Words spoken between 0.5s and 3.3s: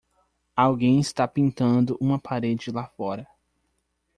Alguém está pintando uma parede lá fora.